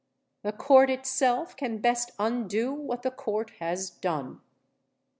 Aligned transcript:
The 0.41 0.51
Court 0.51 0.89
itself 0.89 1.55
can 1.55 1.77
best 1.77 2.09
undo 2.17 2.73
what 2.73 3.03
the 3.03 3.11
Court 3.11 3.51
has 3.59 3.91
done. 3.91 4.41